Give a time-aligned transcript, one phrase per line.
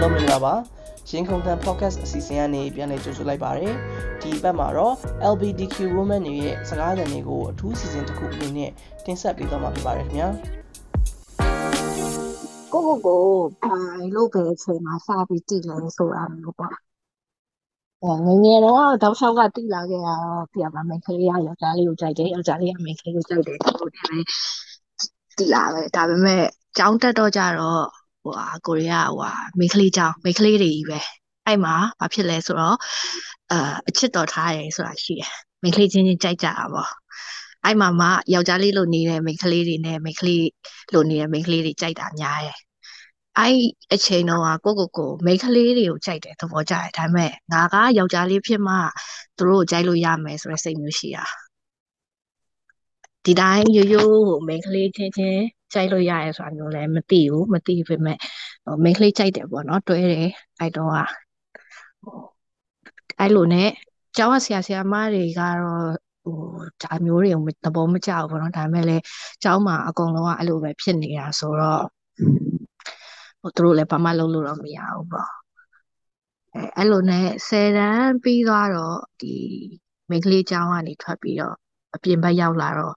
[0.00, 0.54] အားလုံးမင်္ဂလာပါ
[1.10, 3.70] ရင်ခုန်တန် podcast အစီအစဉ်ကနေပြန်လည်ကြိုဆိုလိုက်ပါရစေ
[4.22, 4.94] ဒီဘက်မှာတော့
[5.32, 8.70] LGBTQ women တွေရဲ့စကားသံတွေကိုအထူးစီစဉ်တစ်ခုအနေနဲ့
[9.04, 10.28] တင်ဆက်ပေးသွားမှာဖြစ်ပါတယ်ခင်ဗျာ
[12.72, 13.22] ကိုကိုကို
[13.62, 13.74] ဘာ
[14.14, 16.74] လို့ပဲအချိန်မှာစပြီးတည်လဲဆိုတာမျိုးပေါ့
[18.02, 24.18] အဲငငယ်တော့တောက်လျှောက်ကတိလာခဲ့တာတော့ပြပါမယ်ကလေးကယောက်ျားလေးကိုကြိုက်တယ်ယောက်ျားလေးကမိန်းကလေးကိုကြိုက်တယ်ဒီလိုနဲ့ပဲ
[25.38, 26.44] တိလာပဲဒါပေမဲ့
[26.78, 31.00] ကြောင်းတက်တော့ကြတော့ ဟိုဟာကိုရီးယားဟိုဟာမိန်းကလေးကြောင်းမိန်းကလေးတွေကြီးပဲ
[31.46, 32.76] အဲ့မှာဘာဖြစ်လဲဆိုတော့
[33.52, 36.90] အာအချစ်တော်ထားတယ်ဆိုတာရှိတယ်မိန်းကလေးချင်းချင်းကြိုက်ကြတာပေါ့
[37.64, 40.46] အဲ့မှာမှယောက်ျားလေးလိုနေတဲ့မိန်းကလေးတွေနဲ့မိန်းကလေး
[40.92, 42.58] လိုနေတဲ့မိန်းကလေးတွေကြိုက်တာများတယ်
[43.38, 43.58] အဲ့
[43.94, 48.74] အချိန်တော့ကိုကိုကိုမိန်းကလေးတွေကိုကြိုက်တယ်သဘောကျတယ်ဒါပေမဲ့ငါကယောက်ျားလေးဖြစ်မှ
[49.36, 51.24] သူတို့ကိုကြိုက်လို့ရမယ်ဆိုတဲ့စိတ်မျိုးရှိတာ
[53.24, 58.18] ဒီတိုင်းရိုးရိုးဟိုမိန်းကလေးချင်းချင်း ကြိုက်လို့ရရဲဆိုတာမျိုးလည်းမသိဘူးမသိပေမဲ့
[58.82, 60.92] မိန်းကလေးကြိုက်တယ်ပေါ့နော်တွဲတယ်အဲ့တော့
[63.20, 63.68] အဲ့လိုနဲ့
[64.16, 65.92] ကျောင်းဆရာဆရာမတွေကတော့
[66.24, 66.36] ဟို
[66.82, 69.02] ဒါမျိုးတွေကိုသဘောမကျဘူးပေါ့နော်ဒါပေမဲ့လည်း
[69.42, 71.82] ကျောင်းမှာအကုန်လုံးကအဲ့လိုပဲဖြစ်နေတာဆိုတော့
[73.40, 75.30] ဟိုသူတို့လည်းဘာမှလုပ်လို့တော့မရဘူးပေါ့
[76.54, 79.34] အဲအဲ့လိုနဲ့ဆယ်တန်းပြီးသွားတော့ဒီ
[80.10, 81.56] မိန်းကလေးကျောင်းကနေထွက်ပြီးတော့
[81.94, 82.94] အပြင်ဘက်ရောက်လာတော့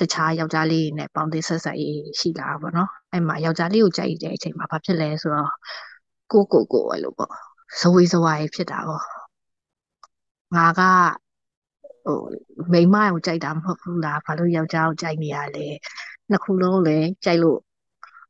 [0.00, 5.50] တခြားယောက်ျားလေးတွေနဲ့ပေါင်းသင်းဆက်ဆက်ရေးရှိလာတာပေါ့နော်အဲ့မှာယောက်ျားလေးကိုကြိုက်တဲ့အချိန်မှာဘာဖြစ်လဲဆိုတော့
[6.32, 7.30] ကိုကိုကိုအဲ့လိုပေါ့
[7.80, 9.04] ဇဝေဇဝါရေးဖြစ်တာပေါ့
[10.56, 10.80] ငါက
[12.06, 12.18] ဟို
[12.72, 15.66] မိန်းမကိုကြိုက်တာမဟုတ်ဘူးလားဘာလို့ယောက်ျားကိုကြိုက်နေရလဲ
[16.30, 17.60] နှစ်ခုလုံးလည်းကြိုက်လို့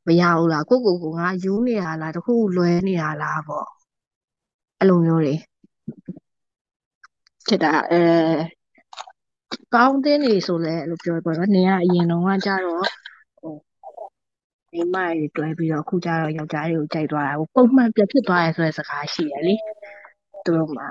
[0.07, 3.67] မရဘူးလားကိုကိုကိုငါယူနေရလားတခုလွဲနေရလားပေါ့
[4.79, 5.35] အဲ့လိုမျိုးတွေ
[7.47, 8.01] ဖြစ်တာအဲ
[9.75, 12.85] ကောင်းတဲ့နေဆိုလဲအဲ့လိုပြောပေါ့နော်နေကအရင်တော့ကကြတော့
[13.39, 13.53] ဟို
[14.71, 19.55] မိန်းမတွေတွဲပြီးတော့အခုကျတော့ယောက်ျားတွေကိုကြိုက်သွားတာပုံမှန်ပြဖြစ်သွားရဲဆိုတဲ့စကားရှိရလေ
[20.45, 20.87] သူတို့မှာ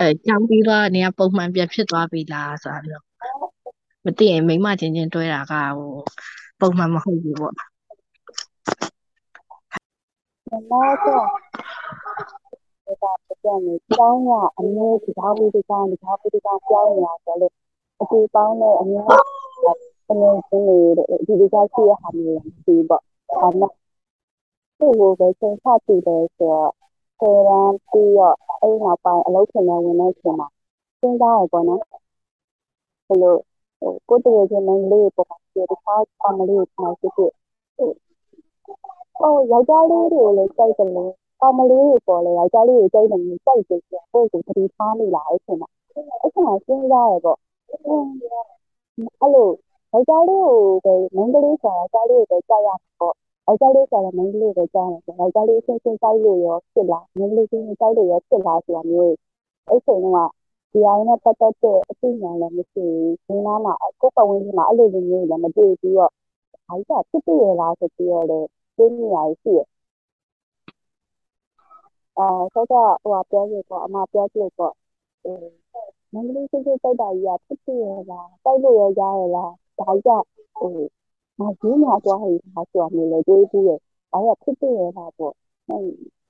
[0.00, 3.04] အဲကြောင်းပြီးတော့နေကပုံမှန်ပြဖြစ်သွားပြီလားဆိုတာမျိုး
[4.04, 5.92] မသိရင်မိန်းမချင်းချင်းတွဲတာကဟို
[6.60, 7.54] ပုံမှန်မဟုတ်ဘူးပေါ့
[10.48, 10.96] တော့
[13.02, 17.54] ဒါ ပြန်နေကျောင်းကအမြဲဒီဘာဘူးဒီကောင်ဒီဘာဘူးဒီကောင်ပြောင်းနေတာဆိုလို့
[18.00, 19.02] အကူပေါင်းနဲ့အမြဲ
[20.10, 20.78] အမြဲရှင်းနေ
[21.26, 23.02] ဒီဒီကရှိရဟာမျိုးဒီပေါ့
[23.40, 23.72] အဲ့တော့
[24.78, 26.70] သူ့ကိုပဲချိန်ချကြည့်တယ်ဆိုတော့
[27.18, 30.48] ဆယ်တန်းပြီးတော့အဲ့နောက်ပိုင်းအလုပ်ထင်တဲ့ဝင်တဲ့ချိန်မှာ
[31.00, 31.82] စဉ်းစားရပေါ့နော်
[33.06, 33.34] ဘယ်လို
[33.80, 37.32] ဟိုကိုတည်းကမင်းလေးပေါ့ဒီတခြားအမလေးကိုဖြစ်ဖြစ်
[39.18, 45.68] ဟိုယောက်ျားလေးတွေကိုလည်းကြိုက်တယ်လို့ ကောင်မလေးတွေပေါ်လေယောက်ျားလေးတွေကြိုက်တယ်မျိုးကြိုက်တယ်ဆိုတော့ကိုယ်ကိုတတိထားနေလာအဲ့ချိန်မှာ
[46.20, 47.38] အဲ့ချိန်မှာစဉ်းစားရပေါ့
[47.70, 47.80] အဲ့
[49.34, 49.48] လို
[49.92, 53.14] ယောက်ျားလေးကိုပဲမင်းကလေးဆိုတာယောက်ျားလေးကိုပဲကြိုက်ရမှာပေါ့
[53.46, 59.14] ယောက်ျားလေးဆိုတော့မင်းကလေးကိုကြားတယ်ဆိုယောက်ျားလေးအချင်းချင်းတိုက်လို့ရောဖြစ်လာမင်းကလေးချင်းတိုက်လို့ရောဖြစ်လာဆိုတာမျိုး
[59.68, 60.06] အဲ့ချိန်က
[60.72, 66.12] ဒီအရင်နဲ့ပတ်သက်တဲ့အသိဉာဏ်လည်းမရှိဘူးဒီနားမှာကိုယ်ပဝင်းကြီးမှာအဲ့လိုမျိုးလည်းမတွေ့ပြီးတော့
[66.68, 69.60] အဲ့ဒါဖြစ်ပြရလားဆိုပြီးတော့လည်းသိနေရရှိရ
[72.18, 74.74] အာဆောက်ကဟိုပြောရပေါ့အမပြောပြပေါ့
[75.24, 75.32] အဲ
[76.12, 80.24] မန္တလေးစစ်စစ်တိုက်တာကြီးကဖြစ်ဖြစ်ရလားတိုက်လို့ရရရလားဒါကြီးက
[80.58, 80.72] ဟို
[81.40, 83.70] မကြီးမှာသွားဟိဟာဆိုမျိုးလေတွေးပြီးရ
[84.12, 85.34] အဲ့ဒါဖြစ်ဖြစ်ရလားပေါ့
[85.68, 85.78] အဲ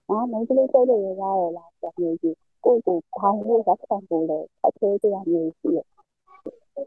[0.08, 5.78] အာမန္တလေးတိုက်လို့ရရရလားဆိုမျိုးကြီးကိုကိုဘာလို့လက်ခံဖို့လဲအသေးသေးမျိုးရှိရ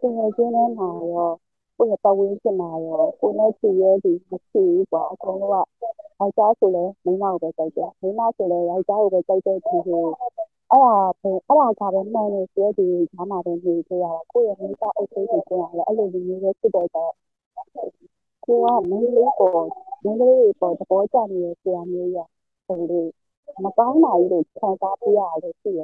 [0.02, 1.32] ဒီငယ်ချင်းနဲ့မှာရော
[1.78, 5.82] ကိုယ့်ရဲ့ပတ်ဝန်းကျင်မှာရောကိုယ်နဲ့ချီရဲဒီမရှိဘူးပေါ့အကုန်လုံးက
[6.22, 10.04] ယောက်ျားဆိုလဲမိန်းမကိုပဲကြိုက်တယ်မိန်းမဆိုလဲယောက်ျားကိုပဲကြိုက်တဲ့သူကို
[10.72, 17.12] အဲ့ဒါပဲအဲ့ဒါကပဲမှန်နေဆိုဒီဈာမှာပဲနေကြရတာကိုယ့်ရဲ့မိသားအုပ်စုကိုပြန်လဲအဲ့လိုမျိုးမျိုးပဲဖြစ်တော့တော့
[18.46, 19.50] ကိုကမင်းလေးကို
[20.04, 22.18] မင်းလေးကိုသဘောကျနေတဲ့ဆရာမျိုးရ
[22.66, 23.02] ဟိုလေ
[23.64, 25.82] မကောင်းတာကြီးတွေခံစားပြရတယ်ရှိရ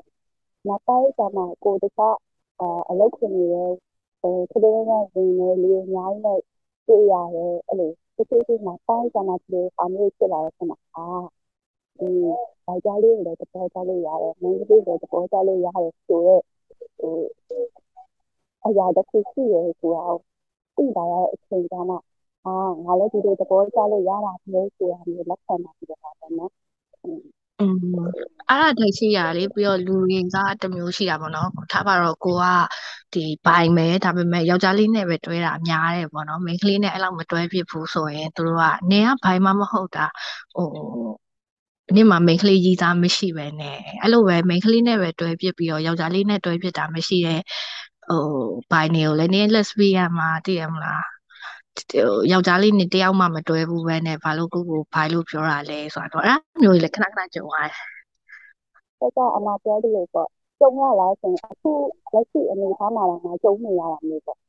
[0.68, 2.18] နောက်ပိုင်းကျမှကိုတခြား
[2.90, 3.72] အလုပ်ခွင်တွေရဲ့
[4.22, 6.40] ဟိုခလေးကဝင်နေလေအများကြီးနဲ့
[6.88, 11.08] တွေ့ရတယ်အဲ့လို တချို့တွေမှာပိုင်းကျမှဒီအမျိုးဖြစ်လာတဲ့ခါမှာအာ
[12.00, 12.10] ဒီ
[12.68, 16.44] ယောက်ျားလေးတွေလည်းသဘောကျလို့ရတယ်မိန်းကလေးတွေသဘောကျလို့ရတယ်ဆိုတော့
[16.98, 17.14] ဟို
[18.66, 20.20] အရာတစ်ခုရှိရဲဆိုတော့
[20.76, 21.96] သိတာရတဲ့အချိန်ကမှ
[22.46, 22.54] အာ
[22.86, 26.52] ငါလည်းဒီလိုသဘောကျလို့ရတာမျိုးဆိုတာမျိုးလက်ခံတာပြတာပေါ့နော်
[27.60, 27.76] อืม
[28.50, 32.46] အဲ့ဒါထိုက်ရှိရလေပြီးတော့လူရင်းကတမျိုးရှိတာပေါ့နော်ထားပါတော့ကိုက
[33.14, 40.06] ဒီဘိုင်မဲဒါပေမဲ့ယောက်ျားလေးနဲ့ပဲတွဲတာများတယ်ပေါ့နော်မိန်းကလေးနဲ့အဲ့လောက်မတွဲဖြစ်ဘူးဆိုရင်သူတို့ကနေကဘိုင်မမဟုတ်တာ
[40.56, 40.68] ဟို
[41.96, 47.42] နေ့မှာမိန်းကလေးကြီးသားမရှိပဲနဲ့အဲ့လိုပဲမိန်းကလေးနဲ့ပဲတွဲဖြစ်ပြီးတော့ယောက်ျားလေးနဲ့တွဲဖြစ်တာမရှိတဲ့
[48.10, 48.22] ဟို
[48.72, 51.17] ဘိုင်နေကိုလည်းနည်း lesbian မှာတည်ရမလား
[52.32, 57.74] ယောက်ျားလေးနဲ့တယောက်မှမတွဲဘူးပဲနဲ့ဘာလို့ကိုကိုဘာလို့ပြောတာလဲဆိုတော့အဲ့မျိုးကြီးလည်းခဏခဏကြုံရတယ်။
[59.18, 60.30] ဒါကအမပြောတယ်လို့ပေါ့
[60.60, 61.72] ကြုံရလားဆိုရင်အခု
[62.14, 64.38] လက်ရှိအနေအထားမှာတော့ငါကြုံနေရတာမျိုးပေါ့။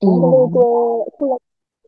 [0.00, 0.70] ဒီလိုကို
[1.08, 1.42] အခုလက်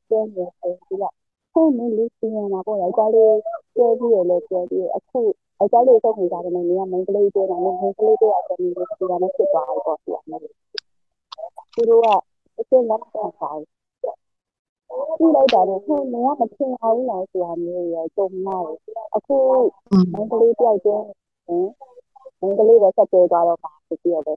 [0.08, 1.04] ကျင်းနေတယ်ဒီက
[1.52, 3.36] ခုမင်းလေးပြင်လာပေါ့ယောက်ျားလေး
[3.76, 5.20] ကျဲပြီးရလဲကျဲပြီးအခု
[5.58, 10.40] ယောက်ျားလေးဆုံးနေတာလည်းမင်းကမိန်းကလေးကျဲတာမင်းမိန်းကလေးကျဲတာဆိုရင်ဒီကနေ့ဖြစ်သွားတယ်ပေါ့ဒီကနေ့
[11.74, 12.08] သူတို့က
[12.58, 13.50] အစ်လက်ခံပါ
[14.88, 19.36] ကြည့်လိုက်တာတော့ဟိုမကမထင်အောင်လားဆိုတာမျိုးရကြုံရတယ်အခု
[20.12, 21.06] မင်္ဂလေးတယောက်ချင်း
[22.40, 24.32] မင်္ဂလေးပဲဆက်ပြေးသွားတော့မှာဖြစ်ပြီးတော့ဒီ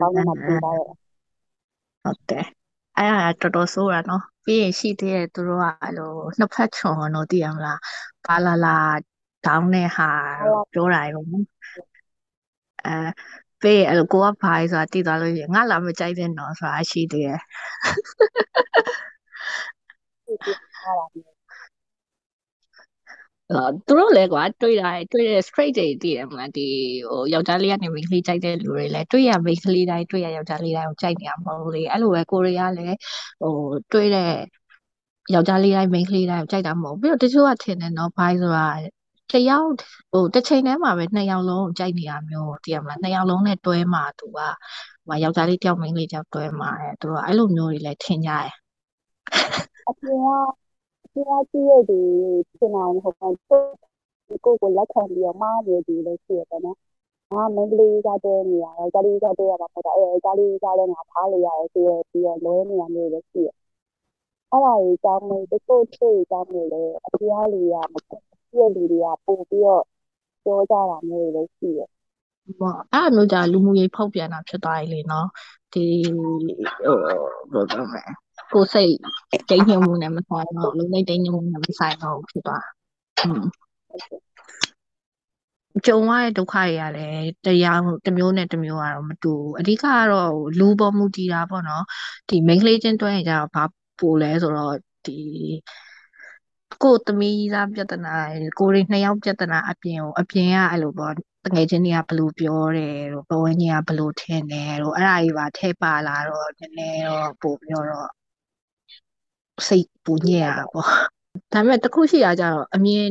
[0.00, 2.46] ဘောင်းမှာပြင်သွားတယ်ဟုတ်တယ်
[2.96, 7.78] အဲ့ဒါတော်တော်ဆိုးတာနော်ပြီးရင်ရှိသေးတယ်သူတို့ကအဲ့လိုနှစ်ဖက်ချွန်တော့သိရမလား
[8.26, 8.76] ဘာလာလာ
[9.46, 10.08] ဒေါင်းတဲ့ဟာ
[10.72, 11.22] ပြောတာရော
[12.86, 12.96] အဲ
[13.62, 17.40] ပေးအဲ့လိုကိုကဘာလဲဆိုတာသိသွားလို့ရငါလာမကြိုက်တဲ့နော်ဆိုတာရှိသေးတယ်
[23.52, 26.66] အာသူတို့လည်းကွာတွေ့တာတွေ့တဲ့ straight တွေတည်တယ်မလားဒီ
[27.08, 32.96] ဟိုယောက်ျားလေးကနေမိန်းကလေးကြိုက်တဲ့လူတွေလည်းတွေ့ရမိန်းကလေးတိုင်းတွေ့ရယောက်ျားလေးတိုင်းကိုကြိုက်နေရမဟုတ်လေအဲ့လိုပဲကိုရီးယားလည်း
[33.40, 33.54] ဟို
[33.92, 34.30] တွေ့တဲ့
[35.34, 38.66] ယောက်ျားလေးတိုင်းမိန်းကလေးတိုင်းကိုကြိုက်တာမဟုတ်ပြီးတော့တချို့ကထင်တယ်နော်ဘိုင်းဆိုတာ
[39.32, 39.68] တယောက်
[40.12, 44.38] ဟိုတစ်ချိန်တည်းမှာပဲနှစ်ယောက်လုံးကြိုက်နေရမျိုးတည်ရမလားနှစ်ယောက်လုံးနဲ့တွဲမှာသူက
[45.06, 48.52] ဟိုယောက်ျားလေးတယောက်မိန်းကလေးတယောက်တွဲမှာတဲ့သူကအဲ့လိုမျိုးတွေလည်းထင်ကြတယ်
[49.88, 50.28] အပြင်က
[51.04, 52.06] အပြင်ကကြည့်ရတဲ့
[52.50, 53.14] ဖြစ်နိုင်ဟိုက
[54.44, 56.78] ကိုကိုလက်ခံပြီးတော့မားနေတယ်လို့ရှိရတယ်နော်။
[57.32, 63.48] ငါမင်္ဂလိကတည်းနေရတယ်။ကာလီကတည်းရတာပေါ့။အဲကာလီကလည်းငါထားလို့ရတယ်ဆိုရပြီးတော့လဲနေရမျိုးလည်းရှိရ။
[64.52, 69.82] အဲ့ဒါကြီးကြောင်းနေတချို့ချို့ကြောင်းနေလေအပြားလေးရမဖြစ်ပြည့်လူတွေကပို့ပြီးတော့
[70.44, 71.80] ပြောကြတာမျိုးလည်းရှိရ။
[72.60, 75.28] ပေါ့အဲ့လိုမျိုးじゃလူမှုရေးဖောက်ပြန်တာဖြစ်သွားပြီလေနော်
[75.72, 75.84] ဒီ
[76.14, 78.02] ဟိုဘယ်လိုလဲ
[78.52, 78.94] ကိုယ်စိတ်
[79.50, 82.64] တိမ်ညွံမှုနဲ့မဆိုင်တော့လုံးလိုက်တိမ်ညွံမှုနဲ့မဆိုင်တော့ဖြစ်သွား
[83.20, 83.42] อืม
[85.86, 91.84] ကြုံရတဲ့ဒုက္ခတွေကလည်းတရားတစ်မျိုးနဲ့တစ်မျိုးကတော့မတူဘူးအဓိကကတော့လူပေါ်မူတည်တာပေါ့နော်
[92.28, 93.64] ဒီ main ကလေးချင်းတွဲရင်ကြတော့ဘာ
[93.98, 95.18] ပိုလဲဆိုတော့ဒီ
[96.82, 98.14] ကိုသမီးသားပြဿနာ
[98.58, 101.12] ကိုရီနှစ်ယောက်ပြဿနာအပြင်ကိုအပြင်ကအဲ့လိုပေါ့
[101.44, 108.17] တငယ်ချင်းတွေကဘလို့ပြောတယ်တို့ဘဝင်းကြီးကဘလို့ထင်တယ်တို့အဲ့ဒါကြီးပါထဲပါလာတော့နည်းနည်းတော့ပို့ပြောတော့
[109.68, 110.86] စိတ်ပူညံ့ရတာပေါ့
[111.52, 113.06] ဒါပေမဲ့တခုရှိတာကြတော့အမြင်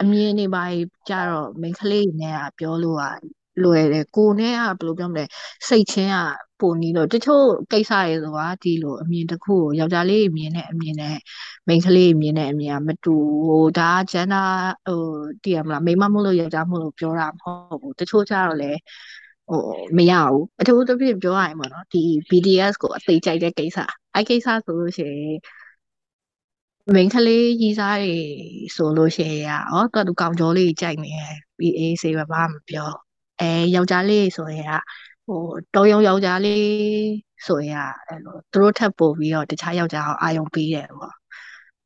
[0.00, 0.64] အမြင်နေပါ
[1.08, 3.04] ကြတော့မိန်းကလေးနဲ့ကပြောလို့က
[3.62, 5.24] လွယ်တယ်ကိုနဲ့ကဘယ်လိုပြောမလဲ
[5.68, 6.18] စိတ်ချင်းက
[6.60, 11.16] ပုံနီးလို့တချို့ကိစ္စတွေဆိုတာဒီလိုအမြင်တစ်ခုကိုယောက်ျားလေးအမြင်နဲ့အမြင်နဲ့
[11.68, 13.14] မိန်းကလေးအမြင်နဲ့အမြင်ကမတူ
[13.46, 14.42] ဟိုဒါကဂျန်နာ
[14.86, 15.00] ဟို
[15.42, 18.70] တည်ရမလားမိန်းမမို့လို့ယောက်ျားမို့လို့ပြောတာမဟုတ်ဘူးတချို့ကြတော့လေ
[19.48, 19.60] ဟို
[19.96, 23.78] မရဘူးအထူးသဖြင့်ပြောရရင်ပေါ့နော်ဒီ BDS ကိုအသေးကြိုက်တဲ့ကိစ္စ
[24.14, 25.38] အဲ့ကိစ္စဆိုလို့ရှိရင်
[26.94, 28.14] မိန်းကလေးကြီးစားတွေ
[28.76, 32.90] ဆိုလို့ရှိရင်อ๋อတော်သူကောင်ကျော်လေးကြိုက်နေတယ်ပြီးအေးစေးပဲဘာမှမပြော
[33.40, 33.44] အဲ
[33.74, 34.72] ယောက်ျားလေးဆိုရင်က
[35.26, 35.40] ဟို
[35.74, 36.64] တော်ရုံယောက်ျားလေး
[37.46, 41.14] ဆိုရင်ကအဲ့လိုသူတို့ထပ်ပို့ပြီးတော့တခြားယောက်ျားကိုအာယုံပေးတယ်ပေါ့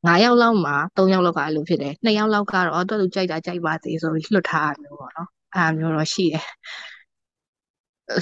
[0.07, 6.47] 9ယောက်လောက်မှာ3ယောက်လောက်ကအဲ့လိုဖြစ်တယ်2ယောက်လောက်ကတော့တော်သူကြိုက်တာကြိုက်ပါစေဆိုပြီးလွတ်ထားရမျိုးပေါ့နော်အဲ့မျိုးတော့ရှိတယ်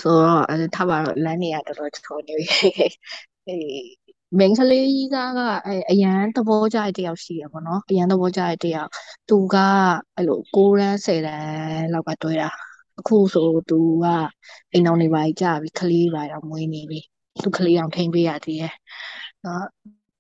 [0.03, 2.47] ဆိုတော့အဲထားပါတော့လမ်းနေရတော်တော်ချောနေပြီ
[3.49, 4.07] အေး
[4.39, 8.91] မိန်းကလေးကြီးသားကအဲအရန်သဘောကျတဲ့တယောက်ရှိရပေါ့နော်အရန်သဘောကျတဲ့တယောက်
[9.29, 9.57] သူက
[10.15, 12.49] အဲ့လို6ရန်10ရန်လောက်ကတွဲတာ
[12.99, 14.07] အခုဆိုသူက
[14.73, 17.01] အိမ်တော်နေပါကြပြီကလေးပါတော့မွေးနေပြီ
[17.43, 18.75] သူကလေးအောင်ထိန်ပေးရသေးတယ်
[19.45, 19.65] နော်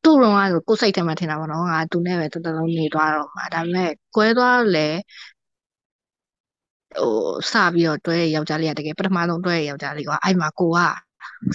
[0.02, 0.38] သူ့တော့က
[0.68, 4.88] ကိုယ်စိတ်ထဲမှာထင်တာပေါ့နော်ငါသူနဲ့ပဲတော်တော်လုံးနေသွားတော့မှာဒါပေမဲ့ကွဲသွားလဲ
[6.94, 7.10] ဟို
[7.50, 10.78] စပြီးတော့တွဲယောက်ျားလေးကတကယ်ပထမဆုံးတွဲယောက်ျားလေးကအဲ့မှာကိုက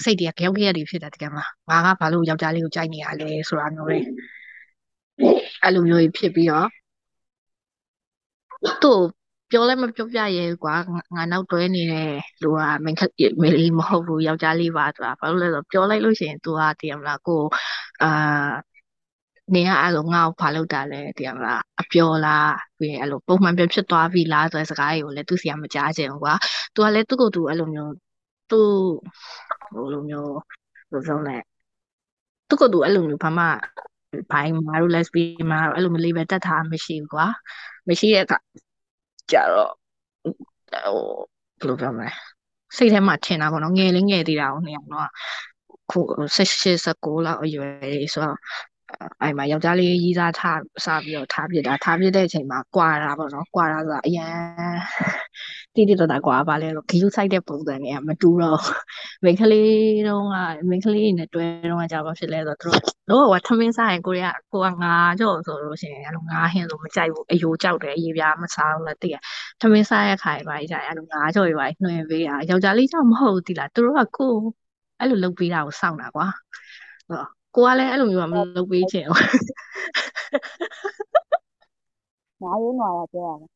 [0.04, 3.98] စိတ်တွေကကြောက်ခဲ့ရဖြစ်တာတကယ်မှာငါကဘာလို့ယောက်ျားလေးကိုကြိုက်နေရလဲဆိုတာမျိုးတွေ
[5.62, 6.68] အဲ့လိုမျိုးဖြစ်ပြီးတော့
[8.82, 9.00] သူ့
[9.50, 10.74] ပြောလဲမပြောပြရဲကွာ
[11.14, 12.10] ငါနောက်တွဲနေတဲ့
[12.42, 12.98] လူကမင်း
[13.42, 17.42] မလေးမဟုတ်ဘူးယောက်ျားလေးပါဆိုတာဘာလို့လဲဆိုတော့ပြောလိုက်လို့ရှိရင် तू ကတည်ရမလားကို
[18.02, 18.08] အာ
[19.54, 26.34] နေကအဲ့လိုငါ့ကိုဘာလုပ်တာလဲတည်ရမလားအပြောလားပြီးရင်အဲ့လိုပုံမှန်ပြဖြစ်သွားပြီလားဆိုတဲ့စကားတွေကိုလည်းသူစီကမကြားချင်ဘူးကွာ
[26.74, 27.92] तू ကလည်းသူ့ကိုယ်သူအဲ့လိုမျိုး
[28.50, 28.68] သူ့
[29.72, 30.32] ဟိုလိုမျိုး
[30.92, 31.36] ဘယ်လိုလဲ
[32.48, 33.44] သူကသူအဲ့လိုမျိုးဘာမှ
[34.30, 37.26] ဘိုင်းမာတို့ lesbian မာတို့အဲ့လိုမျိုးလေးပဲတတ်တာမရှိဘူးကွာ
[37.88, 38.38] မရှိတဲ့အခါ
[39.30, 39.72] ကြတော့
[40.72, 40.98] ဟို
[41.60, 42.10] ဘယ်လိုပြောမလဲ
[42.76, 45.08] စိတ်ထဲမှာထင်တာပေါ့နော်ငယ်လေးငယ်သေးတာကိုနေအောင်တော့
[45.90, 46.00] ခု
[46.36, 48.38] 16 19လောက်အရွယ်လေးဆိုတော့
[49.22, 54.32] အဲ့မှာယောက်ျားလေးရီးစားထားစပြီးတော့ထားပြစ်တာထားပြစ်တဲ့အချိန်မှာကွာတာပေါ့နော်ကွာတာဆိုတာအရန်
[55.74, 58.60] တိတိတတကွာပါလဲလို့ဂယူးဆိုင်တဲ့ပုံစံတွေကမတူတော့
[59.24, 60.36] မိန်းကလေးတုန်းက
[60.68, 69.16] မိန်းကလေးနဲ့တွဲတုန်းကကြာဘာဖြစ်လဲဆိုတော့သူတို့တော့ထမင်းစားရင်ကိုရီးယားကိုကငါကြော့ဆိုလို့ရှိရင်အဲ့လိုငါဟင်းဆိုမကြိုက်ဘူးအယိုကြောက်တယ်အရေးပြားမစားဘူးလားတိရ
[69.60, 74.32] ထမင်းစားရခိုင်ပါကြအဲ့လိုငါကြော့ရပါနှွှင်ပေးတာယောက်ျားလေးကြောင့်မဟုတ်ဘူးတိလားသူတို့ကကို
[74.98, 76.26] အဲ့လိုလုပ်ပေးတာကိုစောင့်တာကွာ
[77.54, 79.18] ကိုကလည်းအဲ့လိုမျိုးကမလုပ်ပေးချင်ဘူး
[82.42, 83.50] ငါးရိုးနွားရပြောရမယ်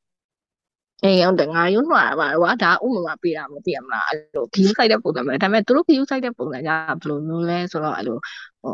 [1.04, 8.16] အေးဟုတ်တယ်ငါရုံးနှွာပါကွာဒါဥပမာပေးတာမသိရမလားအဲ့လို view site တဲ့ပုံစံပဲဒါပေမဲ့သူတို့ view site တဲ့ပုံစံကဘယ်လိုမျိုးလဲဆိုတော့အဲ့လို
[8.62, 8.72] ဟို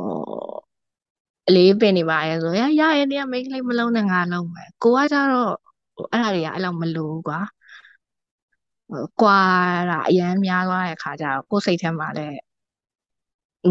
[1.48, 5.52] အလေးပင်နေပါရဲ့ဆိုရရရဲ့တရားမိတ်ကလေးမလုံးနဲ့ငါလုံးမယ်ကိုကကြတော့
[5.96, 7.40] ဟိုအဲ့ဒါတွေကအဲ့လောက်မလိုကွာ
[8.90, 9.40] ဟိုကွာ
[9.90, 12.38] တာအရန်များသွားတဲ့ခါကျတော့ကိုယ်စိတ်ထဲမှာလည်း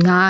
[0.08, 0.22] ငါ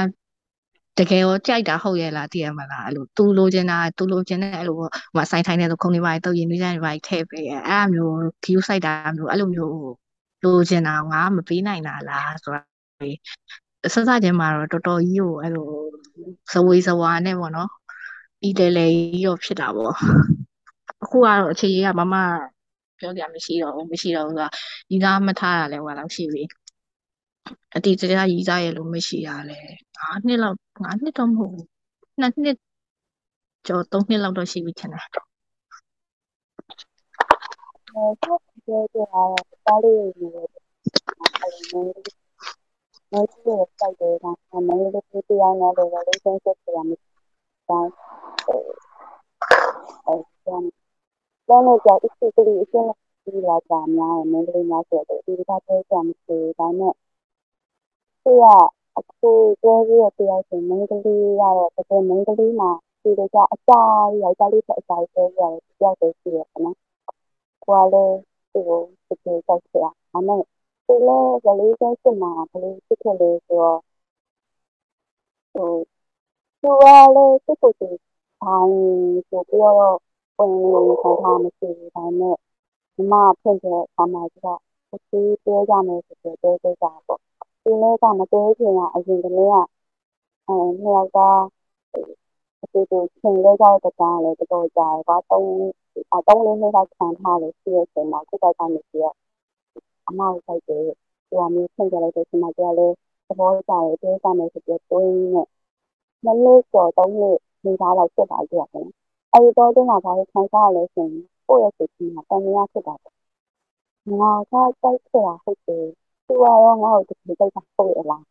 [0.97, 9.73] တကယ်ရောကြိုက်တာဟုတ်ရဲ့လားသိရမလားအဲ့လိုသူလိုချင်တာသူလိုချင်တဲ့အဲ့လိုဟိုဆိုင်ထိုင်းတဲ့ဆိုခုံနေပါတုတ်ရင်နေကြနေပါထည့်ပေးရဲ့အဲ့အမျိုး view site တာမျိုးအဲ့လိုမျိုး
[10.43, 12.61] လိုချင်တာငါမပေးနိုင်တာလားဆိုတာ
[13.93, 15.69] စစချင်းမှာတော့တော်တော်ကြီးကိုအဲ့လို
[16.51, 17.69] ဇဝေဇဝါနဲ့ပေါ့နော်
[18.47, 19.93] ဤလေလေကြီးတော့ဖြစ်တာပေါ့
[21.03, 22.15] အခုကတော့အခြေကြီးကမမ
[22.99, 24.47] ပြောကြမရှိတော့ဘူးမရှိတော့ဘူးဆိုတာ
[24.95, 26.43] ဤသားမထားရလဲဟိုလောက်ရှိပြီ
[27.75, 29.59] အတီတရရီးစားရလို့မရှိရလဲ
[29.97, 31.65] 9နှစ်လောက်9နှစ်တော့မဟုတ်ဘူး
[32.21, 32.57] 2နှစ်
[33.67, 39.23] ကျော်3နှစ်လောက်တော့ရှိပြီထင်တယ်အဲဆက်ပြောကြတာ
[39.65, 40.43] တားလေးတွေအဲ
[43.11, 44.23] မင်းတို့စိုက်တယ်က
[44.67, 46.99] မင်းတို့ပြတရားနဲ့တော့လေးချင်းဆက်ကြရမယ်
[47.69, 47.91] တိုင်း
[50.07, 52.89] အဲတော့လည်းကြောက်အစ်စ်ကလေးအစ်စ်
[53.23, 56.93] ဒီလာကြများတယ်မင်းတို့များဆိုတော့ဒီကတည်းကမရှိဒါနဲ့
[58.23, 58.45] သူက
[58.97, 59.29] အခု
[59.61, 63.79] ပြောပြီးတော့တရားရှင်မင်းကလေးကတော့တကယ်မင်းကလေးမှာဒီလိုကအစာ
[64.21, 66.75] ယောက်ျားလေးတဲ့အစာပြောရတယ်ပြောတယ်ရှိရခနော်။
[67.63, 68.17] ကိုကလည်း
[68.51, 70.41] သူ့ကိုတကယ်ကြောက်ချင်။ဒါနဲ့
[70.85, 73.79] သူလည်းကလေးချင်းစစ်မှာကလေးဖြစ်ခဲ့လေဆိုတော့
[75.53, 75.73] ဟို
[76.61, 76.85] သူက
[77.15, 77.87] လည်းသူ့ကိုယ်သူ
[78.41, 78.55] ဘာ
[79.29, 79.95] ဆိုပြီးတော့
[80.37, 80.51] ဝင်
[80.87, 82.35] နေခံထားမရှိဘူးဒါနဲ့
[82.95, 84.59] ဒီမှာဖြစ်တဲ့အခါမှာကျတော့
[85.09, 87.21] သူပြောကြမယ်ဆိုတော့ပြောကြတာပေါ့
[87.63, 89.55] သူလည်းကမပြောချင်တာအရင်ကလေးက
[90.47, 91.41] အဲနှစ်ယောက်သား
[92.63, 95.47] အတူတူချိန်လဲကြတဲ့ကောင်လည်းတော်တော်ကြာတယ်ကွာသုံး
[96.15, 99.15] အသုံးလေးနှစ်ယောက်ခံထားလို့ရှိရချိန်မှာခုတော့ကနေပြီးတော့
[100.07, 100.83] အမောက်ဆိုင်တယ်
[101.29, 102.95] သူကမျိုးချိန်ကြလိုက်တဲ့ချိန်မှာကျလည်း
[103.27, 105.47] သဘောကျတယ်ပြောကြမယ်ဆိုပြီးတွင်းနဲ့
[106.25, 108.87] မလို့တော့သုံးလို့နေသားလောက်ဖြစ်သွားကြတယ်
[109.33, 113.15] အဲဒီတော့ဒီမှာဘာလို့ခံစားရလဲဆိုရင်ကိုယ့်ရဲ့စိတ်ကြီးမှာတန်မြာဖြစ်တာပေါ့
[114.21, 115.87] ငါကတိုက်ခတာဟုတ်တယ်
[116.31, 118.23] သူကရောငါ့ကိုတကယ်တိုက်တာဟုတ်ရဲ့လား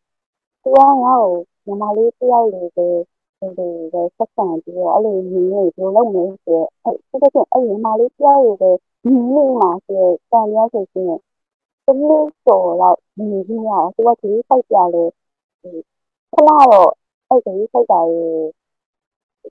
[0.63, 1.33] သူကငါ့ကို
[1.67, 2.87] ညီမလေးတယောက်လိုပဲ
[3.39, 8.71] ဒီလိုပဲဆက်ဆံပြီးတော့အဲ့လိုညီနေဘယ်လိုလုပ်နေဆိုတော့အဲ့ဒါဆိုအဲ့ညီမလေးတယောက်လိုပဲ
[9.07, 11.19] ညီနေမှာဆိုတော့တန်ရဆိုရင်
[11.87, 15.05] တမျိုးဆိုတော့ညီကြီးရသူကဒီစိုက်ပြလဲ
[16.33, 16.91] ခလာတော့
[17.29, 18.49] အဲ့ဒီစိုက်တာရေး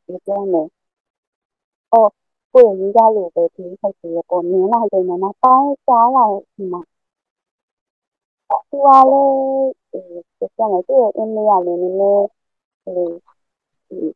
[0.06, 0.62] ဒီပြောနေ
[1.94, 2.12] အော်
[2.54, 6.26] ကိုယ်ရေးကြလို့ပဲဒီစိုက်ပြီးတော့မြင်လိုက်တယ်နော်ပိုင်းစားလာ
[6.56, 6.82] ဒီမှာ
[8.50, 12.26] သူကလည်းဒီကျန်တယ်သူ့ရဲ့အင်းလေးကလည်းနည်းနည်း
[12.84, 13.02] ဟို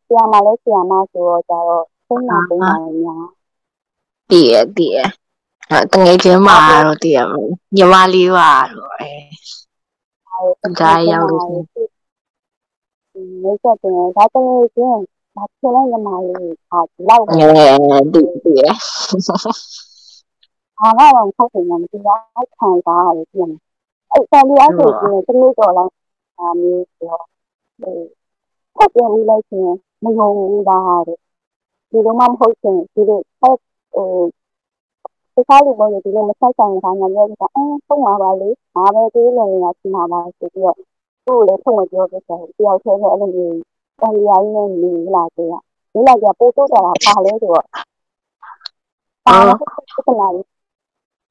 [0.05, 3.25] ဆရာမလည်းဆရာမဆိုတော့ကြတော့ဆုံးမပေးတာလည်းများ
[4.29, 4.99] တည်ရတည်ရ
[5.69, 7.19] အဲတငယ်ချင်းမှာတော့တည်ရ
[7.75, 11.43] ညီမလေးပါတော့အဲဒါရောက်လို့
[13.43, 15.01] မိတ်ဆက်တယ်ဒါတည်းချင်း
[15.35, 17.31] ဒါချလိုက်ညီမလေးဟာလောက်ပဲ
[18.13, 18.67] တည်တည်ရ
[20.79, 23.49] အားတော့ဟုတ်တယ်မတရားခံစားရတယ်ပြင်
[24.13, 25.91] အဲ့ဆန်ဒီအဲ့ဆိုရင်တမျိုးတော့လောက်
[26.39, 27.25] အာမျိုးဆိုတော့
[27.81, 27.97] ဟို
[28.75, 31.17] ဆက်ပြန်လိုက်ချင်းမယုံဘူးပါတဲ့
[31.91, 33.57] ဒီလိုမှမဟုတ်ချင်ဒီလိုဆက်
[33.93, 34.09] ဟို
[35.35, 40.77] တခြားလူမျိုးတွေဒီလိုမဆက်ဆိုင်တာညာပြောတာအဲပုံမှာပါလေငါပဲတွေးနေနေတာရှိမှာပါဆိုပြီးတော့
[41.25, 43.57] သူ့ကိုလည်းထုံမပြောပြတယ်တယောက်တည်းနဲ့အဲ့လိုမျိုး
[44.01, 45.53] တန်လျာကြီးနဲ့နေလာကြရ
[45.93, 46.91] နေလာကြပို့တော့တာပါ
[47.25, 47.65] လဲဆိုတော့
[49.27, 50.52] အာပြဿနာကြီး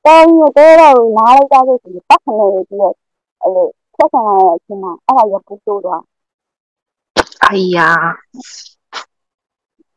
[0.04, 2.94] တော်ရင်တော့နားလိုက်ကြလို့ရှိရင်ပတ်ခနဲ့ပြီးတော့
[3.42, 3.66] အဲ့လို
[3.97, 6.02] ဆက်ဆံရတဲ့အချိန်မှာအဲ့ဒါရပူဆိုးသွား
[7.44, 7.78] 哎呀，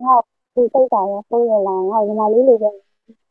[0.04, 0.16] ငါ
[0.54, 2.70] ဒီစိတ်ကရဆိုးရလားငါညီမလေးလိုပဲ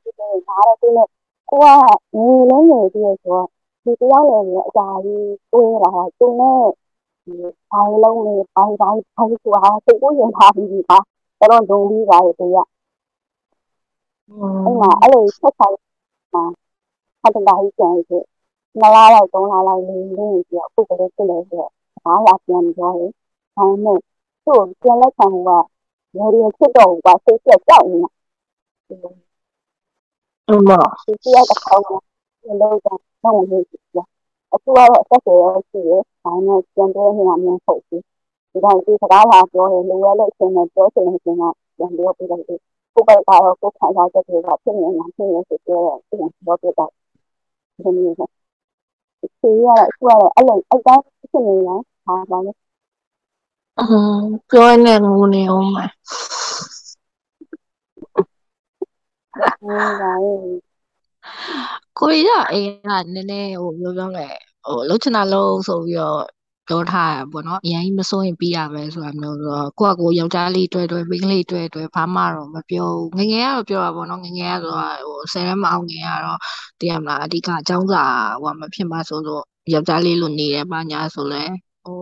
[0.03, 1.09] ဒီလိုနားရတဲ့နဲ့
[1.51, 1.67] ကိုက
[2.15, 3.47] ငေလုံးနေပြီးဆိုတော့
[3.85, 6.63] ဒီတယောက်လည်းအကြာကြီးတွေးလာတာသူနဲ့
[7.25, 7.35] ဒီ
[7.73, 10.99] အိုင်လုံးလေးအိုင်တိုင်းအိုင်ဆိုတာစိတ်ကိုရင်ထားပြီးပါ
[11.51, 12.69] တော့ဒုံပြီးပါရဲ့တရား
[14.65, 15.77] အဲ့မှာအဲ့လိုဆက်ဆိုင်
[16.35, 16.45] မှာ
[17.25, 18.19] ဟာတတားကြီးကျန်ပြီ
[18.79, 21.71] နှစ်လလောက်သုံးလလောက်နေနေပြီးတော့အခုကလေးဖြစ်လဲဆိုတော့
[22.05, 23.11] ဘာလာပြန်ပြောရင်
[23.57, 23.99] ဒါနဲ့
[24.45, 25.49] သူ့ပြန်လက်ခံက
[26.17, 28.11] မေရီဖြစ်တော့ကစိတ်ပြတ်ကြောက်နေတာ
[30.49, 30.71] အမ
[31.05, 33.99] ဒီတရားတစ်ခေါက်လောက်တော့မဟုတ်ဘူးပြ
[34.53, 37.99] အခုကတော့အသက်တွေရရှိရဒါနဲ့ကြံတဲ့နေရာမျိုးဟုတ်ပြီ
[38.53, 41.45] ဒီကောင်ဒီစကားလာပြောရင်လိုရလို့အချိန်နဲ့ပြောချင်နေချင်းက
[41.77, 42.61] ပြန်ပြောပြလိုက်တယ်
[42.95, 46.93] ကိုယ်ပိုက်ကတော့ကိုယ်ခံစားချက်တွေကဖြစ်နေမှာဖြစ်နေဆိုပြောတော့ပြန်ပြောပြတော့
[47.75, 52.53] ဒီလိုမျိုးဒီရအခုကတော့အဲ့လိုအဲ့ဒါဖြစ်နေလားဟာပါလေ
[53.79, 55.91] အင်းပြောနေငိုနေအောင်မယ်
[59.61, 60.39] ဟုတ်ပါရဲ့
[61.99, 64.27] ကိုရီးယားအိမ်ကနည်းနည်းဟိုပြောပြောလဲ
[64.65, 66.25] ဟိုလှုပ်ချင်တာလှုပ်ဆိုပြီးတော့
[66.69, 76.39] ပြောထားရပေါ့နော်အရင်ကြီးမစိုးရင်ပြီးရပဲဆိုတာမျိုးဆိုတော့ကိုကကိုယောက်ျားလေးတွေ့တွေ့မိန်းကလေးတွေ့တွေ့ဘာမှတော့မပြောဘူးငယ်ငယ်ကတော့ပြောတာပေါ့နော်ငယ်ငယ်ကတော့ဟိုဆယ်ရက်မအောင်ငယ်ကတော့
[76.81, 78.05] တည်ရမလားအဓိကအကြောင်းစာ
[78.43, 79.43] ဟိုမဖြစ်မှဆိုလို့
[79.73, 81.43] ယောက်ျားလေးလိုနေတယ်ပါညာဆိုလဲ
[81.85, 81.99] ဟို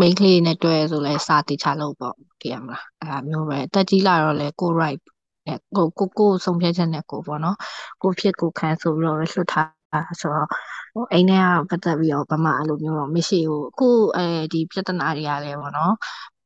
[0.00, 5.00] မိန်းကလေးနဲ့တွေ့ဆိုလဲစာတိချလို့ပေါ့တည်ရမလားအဲ့ဒါမျိုးပဲတက်ကြီးလာတော့လဲကို right
[5.46, 7.56] နဲ့ကိုကိုကိုဆုံးဖြတ်ချက်နဲ့ကိုပေါ့နော်
[8.02, 10.48] ကိုဖြစ်ကိုခံဆိုပြီးတော့လွတ်ထားတာဆိုတော့
[10.96, 15.94] ဟိုအိမ်ထဲကပတ်သက်ပြီးတော့ဘာမှအဲ့လိုမျိုးတော့မရှိဘူးအခုအဲဒီပြဿနာတွေကလည်းပေါ့နော်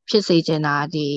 [0.09, 1.07] ဖြစ်စေချင်တာဒီ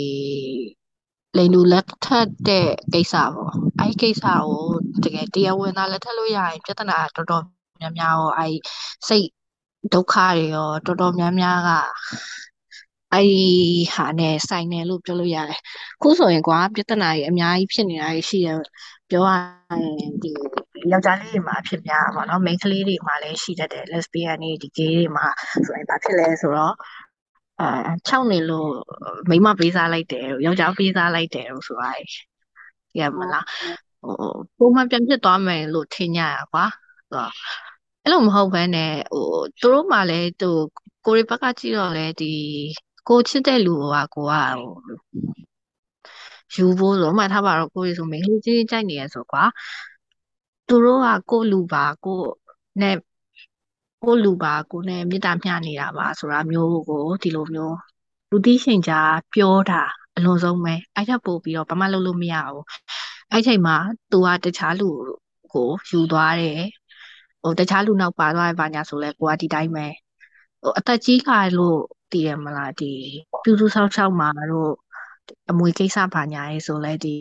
[1.36, 4.64] လိန်လူလက်ထပ်တဲ့ကိစ္စပေါ့အဲ့ဒီကိစ္စကို
[5.02, 7.42] တကယ်တရားဝင်သားလက်ထပ်လို့ရရင်ပြဿနာတော်တော်
[7.80, 8.58] များများရောအဲ့ဒီ
[9.08, 9.28] စိတ်
[9.94, 11.70] ဒုက္ခတွေရောတော်တော်များများက
[13.12, 13.44] အဲ့ဒီ
[13.94, 15.60] ဟာနဲ့ဆိုင်တယ်လို့ပြောလို့ရတယ်
[15.96, 18.58] အခုဆိုရင်ကွာပြဿနာကြီးအများကြီးဖြစ်နေတာကြီးရှိတယ်
[19.10, 19.30] ပြောရ
[19.98, 20.30] ရင်ဒီ
[20.92, 25.26] ယောက်ျားလေးတွေမှာအဖြစ်များပါတော့ main ကလေးတွေမှာလည်းရှိတတ်တယ် lesbian တွေဒီ gay တွေမှာ
[25.66, 26.74] ဆိုရင်ဘာဖြစ်လဲဆိုတော့
[27.60, 27.68] အဲ
[28.08, 28.70] 6နေလို့
[29.28, 31.90] မိန်းမပေးစားလိုက်တယ်ယောက်ျားပေးစားလိုက်တယ်လို့ဆိုတာ
[32.98, 33.46] ရမလား
[34.02, 34.16] ဟို
[34.58, 36.66] ပုံမှန်ပြန်ဖြစ်သွားမယ်လို့ထင်ကြရကွာ
[37.10, 37.32] ဆိုတော့
[38.02, 39.26] အဲ့လိုမဟုတ်ဘဲနဲ့ဟို
[39.60, 40.50] သူတို့မှလည်းသူ
[41.06, 42.34] ကိုရီဘက်ကကြည့်တော့လေဒီ
[43.08, 44.24] ကိုချစ်တဲ့လူကကိုကဟို
[46.54, 49.44] ယူဖို့ဆိုမှထားပါတော့ကိုရီဆိုမိန်းကလေးချင်းကြိုက်နေရဆိုကွာ
[50.68, 52.20] သူတို့ကကိုလူပါကို
[52.80, 52.96] နဲ့
[54.02, 57.76] ကိုလူပါကိုနဲ့မေတ္တာမျှနေတာပါဆိုတာမျိုးကိုဒီလိုမျိုး
[58.30, 59.82] လူသိရှင်ကြားပြောတာ
[60.16, 62.64] အလွန်ဆုံးပဲအဲ့ထက်ပိုပြီးတော့ဘာမှလုပ်လို့မရဘူး
[63.30, 63.76] အဲ့ချိန်မှာ
[64.10, 64.88] तू ကတခြားလူ
[65.52, 66.60] ကိုယူသွားတယ်
[67.42, 69.86] ဟိုတခြားလူနောက်ပါသွားတယ်ဘာညာဆိုလဲကိုကဒီတိုင်းပဲ
[70.62, 71.78] ဟိုအသက်ကြီးခါလို့
[72.12, 72.92] တည်ရမလားဒီ
[73.42, 74.74] ပြူစုဆောက်ရှောက်မှာတော့
[75.50, 77.14] အမွေကိစ္စဘာညာရေးဆိုလဲဒီ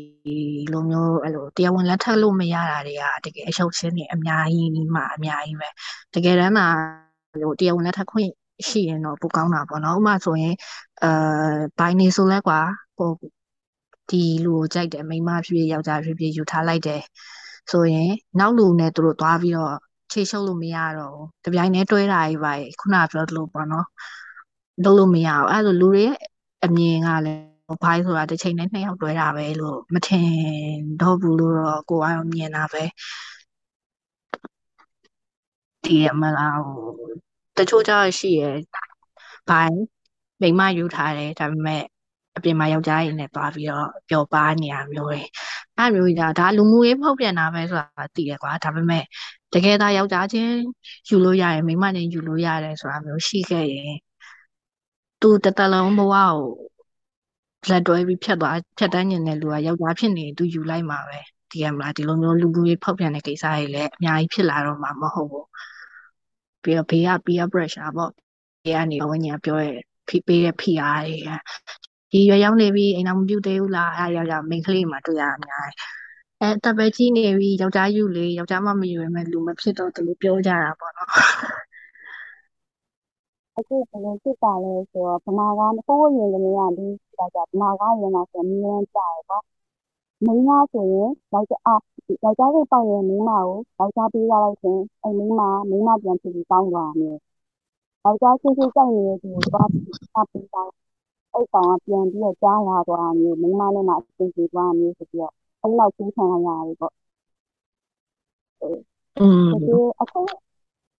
[0.71, 5.69] လိုမျိုးအဲ့လိုတရားဝင်လက်ထပ်လို့မရတာတွေကတကယ်အရှုပ်ရှင်းနေအများကြီးမှအများကြီးပဲ
[6.13, 6.67] တကယ်တမ်းမှာ
[7.41, 8.29] ဟိုတရားဝင်လက်ထပ်ခွင့်
[8.69, 10.55] ရှိရင်တော့ပိုကောင်းတာပေါ့နော်ဥပမာဆိုရင်
[11.03, 11.09] အဲ
[11.79, 12.59] ဘိုင်းနေဆိုလဲကွာ
[12.97, 13.09] ဟို
[14.09, 17.01] ဒီလူကိုကြိုက်တယ်မိန်းမဖြစ်ဖြစ်ယောက်ျားဖြစ်ဖြစ်ယူထားလိုက်တယ်
[17.71, 19.75] ဆိုရင်နောက်လူနဲ့သူတို့သွားပြီးတော့
[20.11, 23.85] ခြေရှုပ်လို့မရတော့ဘူးတပြိုင်တည်းတွဲတာကြီးပါခုနပြောသလိုပေါ့နော်
[24.83, 26.17] လုပ်လို့မရဘူးအဲ့လိုလူတွေရဲ့
[26.65, 30.29] အမြင်ကလည်း ဘိုင်းဆိုတာတစ်ချိန်နဲ့နှစ်ယောက်တွဲတာပဲလို့မထင်
[31.01, 32.83] တော့ဘူးလို့တော့ကိုယ်ကတော့မြင်တာပဲ
[35.83, 36.79] ဒီရမလားဟို
[37.57, 38.43] တချို့ကြရှိရ
[39.49, 39.77] ဘိုင်း
[40.41, 41.83] မိမယူထားတယ်ဒါပေမဲ့
[42.37, 45.19] အပြင်မှာယောက်ျားရည်နဲ့သွားပြီးတော့ပျော်ပါနေရမျိုးတွေ
[45.77, 49.03] အဲ့မျိုးကြီးဒါလူမှုရေးဖောက်ပြန်တာပဲဆိုတာသိရကွာဒါပေမဲ့
[49.53, 50.53] တကယ်သားယောက်ျားချင်း
[51.09, 53.93] ယူလို့ရတယ်မိမချင်းယူလို့ရတယ်ဆိုတာမျိုးရှိခဲ့ရင်
[55.21, 56.37] သူတတလုံးဘဝကို
[57.69, 61.19] လက်တွဲပြီးဖြတ်သွားဖြတ်တန်းကျင်တဲ့လူကယောက်ျားဖြစ်နေသူယူလိုက်မှာပဲ
[61.51, 65.47] ဒီကမလားဒီလိုမျိုးလူမှုရေးဖောက်ပြန်တဲ့ကိစ္စတွေလည်းအများကြီးဖြစ်လာတော့မှာမဟုတ်ဘူး
[66.63, 68.11] ပြီးတော့ဘေးက peer pressure ပေါ့
[68.63, 69.73] ဘေးကနေဝိညာဉ်ပြောရဲ
[70.07, 71.29] ဖိပေးတဲ့ PR တွေက
[72.11, 75.77] ဒီရွယ်ရောက်နေပြီအိမ်အောင်မပြုတ်သေးဘူးလားအဲယောက်ျားမိန်းကလေးမှတွေ့ရအများကြီး
[76.41, 81.09] အဲတပ်ပဲကြီးနေပြီယောက်ျားယူလေယောက်ျားမှမယူရမယ်လူမဖြစ်တော့သူလို့ပြောကြတာပေါ့နော်
[83.57, 86.87] အခုဘယ်လိုဖြစ်တာလဲဆိုတော့ဗမာကဟိုးရင်ကလေးကဒီ
[87.17, 89.43] ဒါကြဗမာကရင်လာဆိုမြင်းကြရပေါ့
[90.25, 91.75] မိန်းမဆိုရင်ယောက်ျားအာ
[92.23, 97.17] ယောက်ျားလေးပေါ့ရင်မိန်းမကိုယောက်ျားပေးရလိုက်ရင်အဲ့မိန်းမမိန်းမပြန်ဖြစ်ပြီးတောင်းသွားမယ်
[98.03, 100.73] ယောက်ျားချင်းချင်းကြိုက်နေတဲ့သူကိုသွားပြီးသွားပြီးတောင်း
[101.33, 106.93] အဲ့ကောင်ကပြန်ပြီးတော့ကြားလာသွားမျိုးမိန်းမနဲ့မှအဆင်ပြေသွားမျိုးဆိုပြီးတော့အဲ့လောက်ကူးခံရရတယ်ပေါ့
[109.19, 110.21] อืมဒီအခု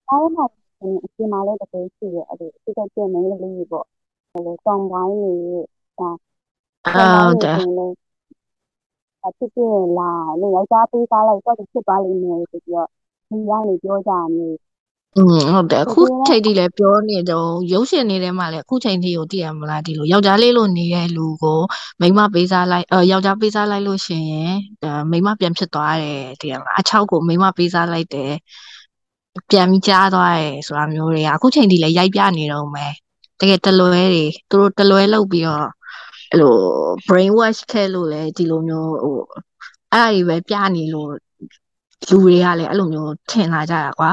[0.09, 0.37] အားမ
[1.05, 3.85] အပြင်မှာလည်းတကယ်ရှိရအဲ့ဒီအစ်ကကျင်းနေလေးပေါ့
[4.31, 5.33] ဟိုတောင်ပိုင်းနေ
[5.99, 6.09] ဒါ
[6.91, 7.57] ဟုတ်တယ်
[9.25, 12.87] အဖြစ်ဖြစ်လာလို့ယောက်ျားပေးသားလိုက်တော့ဖြစ်သွားလိမ့်မယ်ဆိုပြီးတော့
[13.29, 14.57] ဒီရောက်နေပြောကြမျိုး
[15.17, 21.59] อืมဟုတ်တယ်အခုချိန်ထိလည်းပြောနေတော့ရုပ်ရှင်နေတဲ့မှာလည်းအခုချိန်ထိကိုတည်ရမလားဒီလိုယောက်ျားလေးလိုနေတဲ့လူကို
[21.99, 28.31] မိန်းမပေးစားလိုက်အဲယောက်ျားပေးစားလိုက်လို့ရှိရင်အဲမိန်းမပြန်ဖြစ်သွားတယ်တည်ရမလားအချောက်ကိုမိန်းမပေးစားလိုက်တယ်
[29.49, 32.93] ပြန်ပြီးကြားသွားတယ်ဆိုတာမျိုးတွေကအခုချိန်ထိလည်းရိုက်ပြနေတော့မယ်
[33.39, 35.65] တကယ်တလွဲတွေသူတို့တလွဲလုပ်ပြီးတော့
[36.31, 36.55] အဲ့လို
[37.07, 39.17] brain wash ခဲ့လို့လည်းဒီလိုမျိုးဟို
[39.91, 41.09] အဲ့ဒါကြီးပဲပြနေလို့
[42.09, 44.11] လူတွေကလည်းအဲ့လိုမျိုးထင်လာကြတာကွာ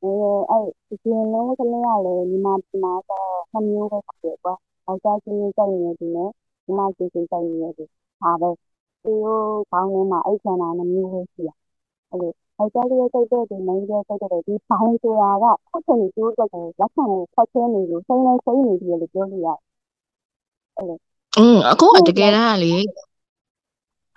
[0.00, 0.14] ဟို
[0.50, 4.54] အဲအဲ့ဒီလုံးကလေးကလည်းညီမပမာတော့နှမျိုးပဲဖြစ်တယ်ကွာ။
[4.86, 6.28] ယောက်ျားချင်းချင်းကြိုက်နေတယ်နဲ့
[6.64, 7.88] ညီမချင်းချင်းကြိုက်နေတယ်
[8.22, 8.50] ဒါပဲ။
[9.04, 11.54] ဒီလိုကောင်းနေမှာအဲ့ဆန္ဒနှမျိုးပဲရှိတာ။
[12.10, 16.48] အဲ့လိုယောက်ျားလေးကြိုက်တဲ့ဒီမိန်းလေးကြိုက်တဲ့ဒီဘောင်းဆိုတာကဖတ်ချင်ကျိုးတဲ့
[16.80, 19.58] လက်ခံကိုဖတ်ချင်နေလို့စိမ့်လဲစိမ့်နေတယ်လို့ပြောလို့ရတယ်။
[20.76, 20.98] အဲ့လို
[21.38, 22.74] อืมအခုကတကယ်တမ်းကလေ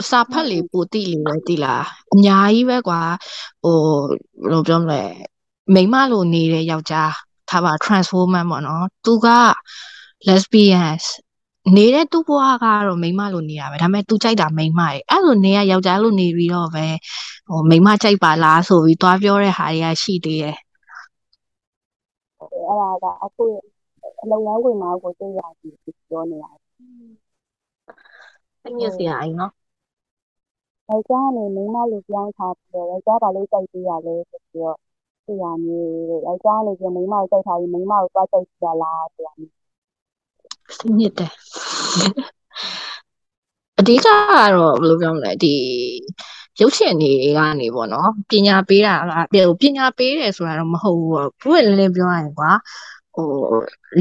[0.10, 3.02] စာဖတ်လေပိုတိလေပဲတိလားအများကြီးပဲကွာ
[3.64, 3.78] ဟို
[4.42, 5.04] ဘယ်လိုပြောမလဲ
[5.74, 7.12] မိန်းမလိုနေတဲ့ယောက်ျား
[7.50, 9.28] ထားပါ transformer ပေါ့နော်သူက
[10.28, 11.06] lesbians
[11.74, 16.86] နေတဲ့သူ့ဘဝကတော့မိန်းမလိုနေတာပဲဒါပေမဲ့သူကြိုက်တာမိန်းမရဲ့အဲ့လိုနေရယောက်ျားလိုနေပြီးတော့ပဲ
[17.48, 20.58] ဟိုမိန်းမကြိုက်ပါလားဆိုပြီးသွားပြောတဲ့ဟာတွေကရှိသေးတယ်
[22.40, 23.46] အဲ့ဒါကအခု
[24.22, 25.76] အလုံးလုံးဝင်မှာကိုသိရတယ်
[26.10, 26.52] ပြောနေတာ
[28.64, 29.52] သိညစ်စရာကြီးနော်။
[30.90, 34.78] ယောက်ျားကနေမိန်းမလိုပြောင်းထားပြီးတော့ယောက်ျားဘာလို့ကြိုက်သေးရလဲဆိုပြီးတော့
[35.26, 39.65] သိရမျိုးတဲ့ယောက်ျားကနေပြီးမိန်းမကိုကြိုက်ထားပြီးမိန်းမကိုသွားကြိုက်ကြလားဆိုတာမျိုး
[40.80, 41.32] သိညစ်တယ်
[43.80, 44.08] အဓိကက
[44.56, 45.56] တော့ဘယ်လိုပြောမလဲဒီ
[46.62, 48.94] ရုပ်ရှင်တွေကနေပေါ့နော်ပညာပေးတာ
[49.34, 52.52] ကပညာပေးတယ်ဆိုတာတော့မဟုတ်ဘူးပေါ့ဘုရားလည်းပြောရရင်ကွာ
[53.16, 53.30] ဟို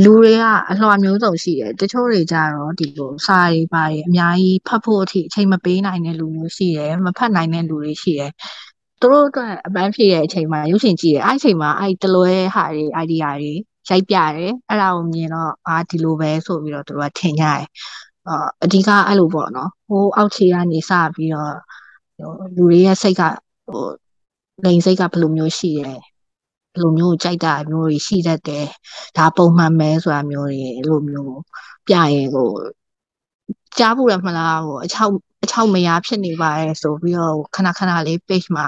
[0.04, 8.30] လူတွေကအလှမျိုးစုံရှိတယ်တချို့တွေကြတော့ဒီလိုစာတွေပါတယ်အများကြီးဖတ်ဖို့အထိအချိန်မပေးနိုင်တဲ့လူမျိုးရှိတယ်မဖတ်နိုင်တဲ့လူတွေရှိတယ်
[9.00, 13.54] သူတို့အတွက်အပန်းဖြေတဲ့အချိန်မှာရုပ်ရှင်ကြည့်တယ်အဲ့အချိန်မှာအဲ့တလွဲဟာတွေ idea တွေ
[13.88, 17.64] ရိုက်ပြတယ်အဲ့ဒါကိုမြင်တော့အာဒီလိုပဲဆိုပြီးတော့သူတို့ကထင်ကြတယ်
[18.28, 21.52] အာအဓိကအဲ့လိုပေါ့နော်ဟိုအောက်ခြေကနေစပြီးတော့
[22.18, 23.22] ဟိုလူတွေရဲ့စိတ်က
[23.66, 23.84] ဟို
[24.64, 25.98] လိန်စိတ်ကဘယ်လိုမျိုးရှိတယ်
[26.72, 28.66] ဘယ်လိုမျိုးကြိုက်တာမျိုးတွေရှိတတ်တယ်
[29.16, 31.36] ဒါပုံမှန်ပဲဆိုတာမျိုးတွေအဲ့လိုမျိုး
[31.86, 32.50] ပြရင်ဟို
[33.78, 35.12] ကြားဖို့ရမလားဟိုအချောက်
[35.44, 38.66] အချောက်မရဖြစ်နေပါတယ်ဆိုပြီးတော့ခဏခဏလေး page မှာ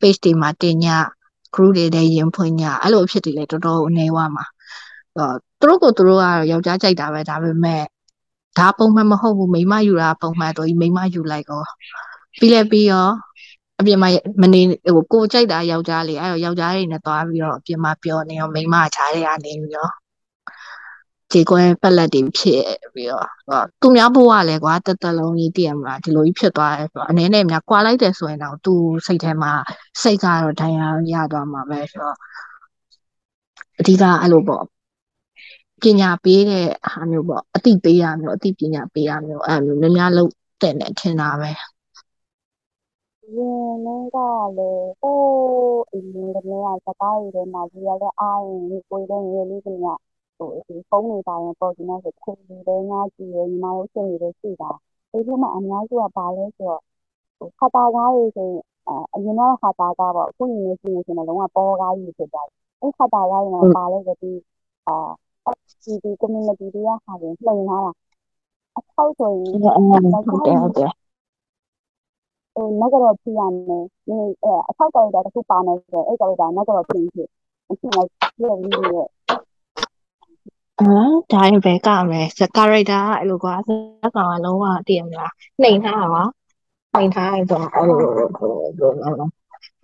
[0.00, 0.86] page တွေမှာတင်ည
[1.54, 4.44] group တွေလည်းရင်ဖွင့်ညအဲ့လိုဖြစ်တယ်လေတော်တော်အနေဝမှာ
[5.16, 7.82] အော်သူတို့ကိုသူတို့ကတော့ယောက်ျားကြိုက်တာပဲဒါပေမဲ့
[8.58, 11.62] ဒါပုံမှန်မဟုတ်ဘူးမိန်းမယူတာပုံမှန်တော့ဒီမိန်းမယူလိုက်ကော
[12.38, 13.08] ပြီးလဲပြီးရော
[13.80, 14.08] အပြင်မှာ
[14.42, 14.60] မနေ
[14.94, 19.92] ဟိုကိုကြိုက်တာယောက်ျားလေးအဲ့တော့ယောက်ျားလေးနဲ့သွားပြီးတော့အပြင်မှာပြောနေရောမိန်းမချားတွေကနေပြီးတော့
[21.32, 22.62] ခြေကွဲပက်လက်တွေဖြစ်
[22.94, 28.74] ပြီးတော့ဟောသူများဘဝလဲကွာတက်တက်လုံးကြီးတည်ရမလားဒီလိုကြီးဖြစ်သွားတယ်ဆိုတော့အနေနဲ့များကွာလိုက်တယ်ဆိုရင်တော့သူ
[29.06, 29.52] စိတ်ထဲမှာ
[30.02, 32.16] စိတ်ကတော့ဒဏ်ရာရသွားမှာပဲဆိုတော့
[33.80, 34.64] အဓိကအဲ့လိုပေါ့
[35.82, 44.16] ပညာပေးတဲ့ဟာမျိုးပေါ့အသိပေးရမျိုးအသိပညာပေးရမျိုးအဲ့လိုများများလုပ်တဲ့နဲ့ထင်တာပဲရင်လည်းက
[44.58, 49.68] လည်းဟိုးအရင်ကလည်းစကားတွေမှာဒီရတဲ့အားရင်ကိုယ်တဲ့ရေလေးက
[50.36, 54.70] ဟိုဒီဖုန်းတွေပါရင်ပေါ်ဒီမှာဆိုခုတွေငါကြည့်ရညီမတို့ဖြစ်နေတယ်ရှိတာ
[55.10, 56.82] ဒီလိုမှအများစုကပါလဲဆိုတော့
[57.38, 58.50] ဟိုခတာကားတွေဆို
[59.14, 64.40] အရင်တော့ခတာကားပေါ့အခုရင်လေးရှိနေဆိုတော့လုံးဝပေါ်ကားကြီးဖြစ်သွားတယ်အဲ့ခတာကားတွေမှာပါလဲဆိုပြီး
[64.86, 64.96] အာ
[65.82, 67.92] ဒီဒီ community တွေကဟာရင်လှိန်လာတာ
[68.76, 70.90] အထောက်ဆိုရင်ဟုတ်တယ်ဟုတ်တယ်
[72.54, 77.28] ဟိုနောက်ကတော့ပြရမယ်။ဒီအဲအထောက်ကြောက်တာတစ်ခုပါမယ်ဆိုတော့အဲ့ကြောက်တာနောက်ကတော့ပြင်ဖြစ်။
[77.70, 79.06] အခုလိုက်ပြည့်ပြီးရဲ့
[80.80, 80.84] အာ
[81.32, 86.22] ဒါရင်ပဲကမယ်စကာရိုက်တာအဲ့လိုကွာစက်ကောင်ကလုံးဝတည်ရမလားနှိမ်ထားတာပါ
[86.94, 87.98] နှိမ်ထားရတော့အဲ့လို
[88.36, 89.26] ဟိုဘယ်လိုလဲ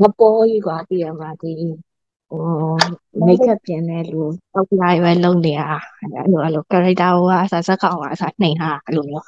[0.00, 1.52] မပေါ်ကြီးကွာတည်ရမလားဒီ
[2.30, 2.42] ဟို
[3.26, 4.22] မိတ်ကပ်ပြင်တဲ့လူ
[4.54, 9.26] အောက်လိုက်ပဲလုံနေတာအဲ့လိုအဲ့လိုကာရိုက်တာကအစားစက်ကောင်ကအစားနှိမ်ထားအဲ့လိုမျိုး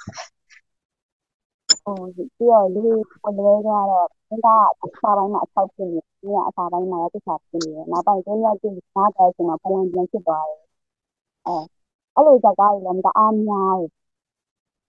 [1.84, 2.80] ဟိုပြီးတော့လူ
[3.24, 3.86] ကိုလည်းကတော့
[4.46, 10.60] ဒါကအစားပိုင်းမှာအထောက်ဖြစ်နေတယ်။ဒီကအစားပိုင်းမှာလည်းတခြားဖြစ်နေတယ်။နောက်ပိုင်းကျင်းရကျင်းနားတယ်ဆိုတော့ပုံဝင်ပြန်ဖြစ်သွားတယ်။
[11.46, 11.56] အဲ
[12.14, 13.90] အဲ့လိုဇာတ်ကားတွေလည်းမတအားများဘူး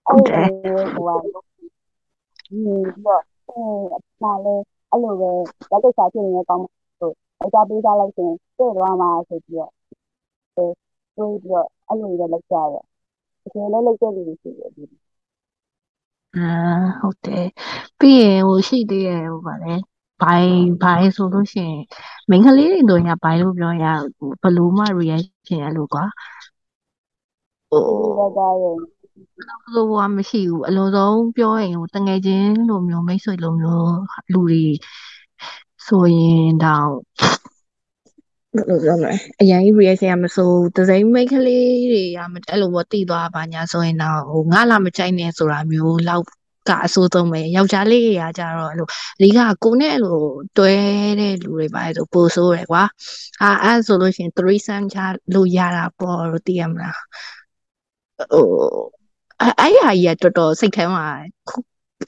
[0.07, 0.19] ။အဲ့
[0.63, 1.29] လိုဟိုကဒီ
[2.47, 3.61] ပြီးတော့အဲ
[4.21, 5.31] ဒါလည်းအဲ့လိုပဲ
[5.71, 6.63] လက်တခြားဖြစ်နေကောင်း
[6.99, 7.11] ဟို
[7.43, 9.71] အကြပေးစားလိုက်ရင်တွေ့သွားမှာဆိုပြီးတော့
[10.55, 10.65] အဲ
[11.15, 12.83] တွေးပြီးတော့အဲ့လိုလည်းလောက်ကြရတယ်။
[13.53, 14.83] ဒီလိုလည်းလောက်ကြလို့ရှိတယ်ဒီ
[16.35, 16.51] အာ
[16.99, 17.47] ဟုတ်တယ်
[17.99, 19.75] ပြီးရင်ဟိုရှိသေးတယ်ဟိုဗာလဲ
[20.21, 20.51] ဘိုင်
[20.81, 21.81] ဘိုင်ဆိုလို့ရှိရင်
[22.29, 23.85] မိန်းကလေးတွေတို့ညာဘိုင်လို့ပြောရ
[24.41, 26.05] ဘယ်လိုမှ reaction ရလို့ကွာ
[27.69, 28.77] ဟိုဒီရကြရင်
[29.75, 33.95] လိုဘာမရှိဘူးအလုံးစုံပြောရင်ဟိုတငယ်ချင်းလိုမျိုးမိတ်ဆွေလိုမျိုး
[34.33, 34.63] လူတွေ
[35.87, 36.91] ဆိုရင်တော့
[38.55, 46.25] ဘယ်လိုပြောမလဲအရင် reaction ကမဆိုတစိမ့်မိတ်ကလေးတွေကမအဲ့လိုပေါ့တည်သွားပါညာဆိုရင်တော့ဟိုငါလာမကြိုက်နဲ့ဆိုတာမျိုးလောက်
[46.69, 50.19] ကအဆိုးဆုံးပဲယောက်ျားလေးတွေကကြတော့အဲ့လိုအဓိကကိုနဲ့အဲ့လို
[50.57, 50.73] တွဲ
[51.19, 52.83] တဲ့လူတွေပါဆိုပိုဆိုးရယ်ကွာ
[53.41, 54.97] အာအဲ့ဆိုလို့ရှိရင်3ချ
[55.33, 56.99] လို့ရတာပေါ့လို့သိရမလား
[58.31, 58.45] ဟို
[59.41, 61.05] အဲ့အဲ့ဟာကြီးကတော်တော်စိတ်ထဲမှာ
[61.49, 61.57] ခု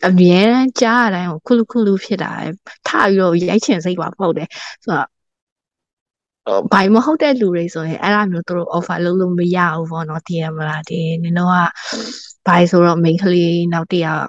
[0.08, 2.48] အမြဲတမ်းကြားရတိုင်းကိုခုလူခုလူဖြစ်တာပဲ
[2.88, 4.50] ထပြီးတော့ရိုက်ချင်စိတ်ပါပုတ်တယ်
[4.84, 5.08] ဆိုတော့
[6.48, 11.56] ဟိုဘာမဟုတ်တဲ့လူတွေဆိုရင်အဲ့လိုမျိုးသူတို့ offer လုပ်လို့မရဘူးပေါ့နော်တည်ရမလားဒီနင်တို့က
[12.48, 14.28] ဘာဆိုတော့ main ကလေးနောက်တစ်ယောက်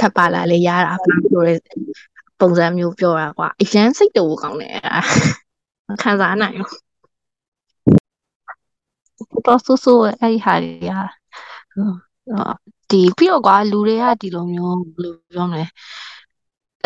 [0.00, 1.58] ထပ်ပါလာလေရတာပြောတဲ့
[2.40, 6.88] ပုံစံမျိုးပြောတာကွာအရန်စိတ်တူကောင်းတယ်အဲ့ဒါခံစားနိုင်ဘူး
[9.46, 10.94] တော့ဆူဆူအဲ့ဒီဟာတွေက
[12.90, 15.66] ဒီပြီးတော့ကွာလူတွေကဒီလိုမျိုးဘယ်လိုပြောမလဲ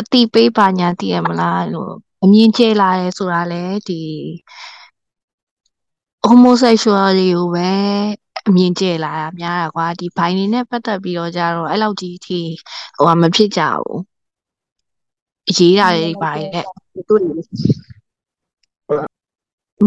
[0.01, 4.01] အတိပေးပါညာတည်ရမလားလို့အမြင်ကျဲလာတယ်ဆိုတာလေဒီ
[6.29, 7.71] homosexual တွေကိုပဲ
[8.49, 12.41] အမြင်ကျဲလာတာများတာကွာဒီဘိုင်းနေနဲ့ပတ်သက်ပြီးတော့ကြတော့အဲ့လောက်ကြီးထိ
[12.97, 14.01] ဟိုမဖြစ်ကြဘူး
[15.57, 17.19] ရေးတာတွေပါရဲ့သူတွေ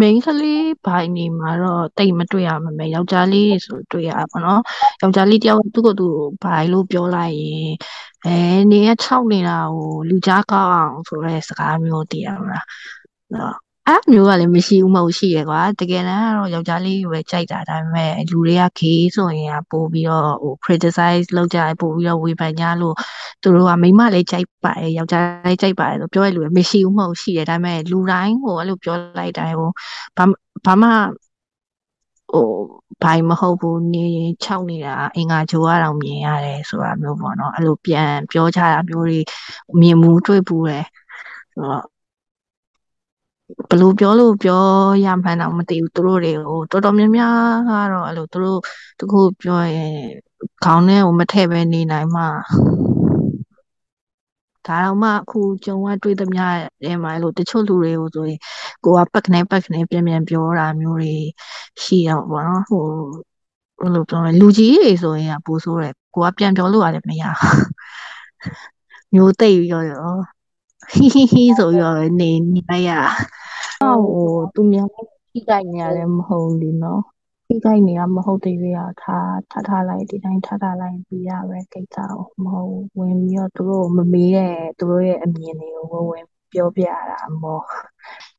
[0.01, 4.61] main ကလေးဘိုင်းနေမှာတော့တိတ်မတွေ့ရမှာမယ်ယောက်ျားလေးဆိုတွေ့ရပါတော့
[5.01, 6.07] ယောက်ျားလေးတယောက်သူ့ကိုယ်သူ
[6.43, 7.71] ဘိုင်းလို့ပြောလိုက်ရင်
[8.25, 8.37] အဲ
[8.71, 12.65] နေရ6နေတာကိုလူကြားကောက်အောင်ဆိုတဲ့စကားမျိုးတည်ရမလား
[13.87, 22.95] အဲ့မျိုးကလည်းမရှိဘူးမဟုတ်ရှိရကွာတကယ်တမ်းကတော့ယောက်ျားလေးပဲကြိုက်တာဒါပေမဲ့လူတွေက gay ဆိုရင်ကပို့ပြီးတော့ဟို criticize လုပ်ကြပို့ပြီးတော့ဝေဖန်ကြလို့
[23.41, 29.69] သူတို့ကမိန်းမလည်းကြိုက်ပါတယ်ယောက်ျားလည်းကြိုက်ပါတယ်လို့ပြောရလို့မရှိဘူးမဟုတ်ရှိတယ်ဒါပေမဲ့လူတိုင်းဟိုအဲ့လိုပြောလိုက်တိုင်းဟို
[30.17, 30.25] ဘာ
[30.65, 30.89] ဘာမှ
[32.31, 32.47] ဟို
[33.03, 34.07] ဘာမဟုတ်ဘူးနေ
[34.43, 39.19] 6နေတာအင်္ဂါဂျိုးကတော့မြင်ရတယ်ဆိုတာမျိုးပေါ့နော်အဲ့လိုပြန်ပြောကြတာမျိုးတွေ
[39.81, 40.85] မြင်မှုတွေ့ဘူးတယ်
[41.53, 41.94] ဆိုတော့
[43.69, 44.61] ဘယ်လိုပြောလို့ပြော
[45.03, 47.33] ရမှန်းတော့မသိဘူးသူတို့တွေကိုတော်တော်များများ
[47.69, 48.59] ကတော့အဲ့လိုသူတို့
[48.99, 49.95] တခုပြောရင်
[50.63, 52.23] ခေါင်းထဲကိုမထည့်ပဲနေနိုင်မှ
[54.65, 56.43] ဒါတော့မှအခုကြုံရတွေ့သမျှ
[56.83, 58.39] အဲမှာအဲ့လိုတချို့လူတွေကိုဆိုရင်
[58.83, 61.13] ကိုကပတ်ကနေပတ်ကနေပြန်ပြန်ပြောတာမျိုးတွေ
[61.83, 62.83] ရှိတော့ဗောနော်ဟို
[63.81, 67.23] ဘယ်လိုပြောလဲလူကြီးတွေဆိုရင်ကပိုဆိုးတယ်ကိုကပြန်ပြောလို့ရတယ်မရ
[69.13, 69.85] မျိုးသိပ်ပြီးတော့
[70.93, 72.91] ဟီဟီဟီဆိုပြီးတော့နေနေလိုက်ရ
[73.79, 74.87] ဟိုသူများ
[75.31, 77.01] ထိကြိုက်နေရတယ်မဟုတ်လေနော်
[77.47, 81.97] ထိကြိုက်နေတာမဟုတ်သေးရထားထားထားလိုက်ဒီတိုင်းထားထားလိုက်ပြီးရပဲကိစ္စ
[82.43, 87.61] မဟုတ်ဝင်ပြီးတော့သူတို့မမေးတဲ့သူတို့ရဲ့အမြင်တွေကိုဝင်ပြောပြရတာမော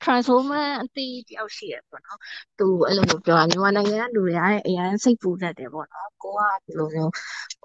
[0.02, 2.20] transformer အတီးတယောက်ရှိရပေါ့နော်
[2.58, 7.12] သူအဲ့လိုမျိုးပြောတာမြန်မာနိုင်ငံကလူတွေအဲ့အရင်စိတ်ပူတတ်တယ်ပေါ့နော်ကိုကဒီလိုမျိုး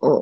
[0.01, 0.17] ဟို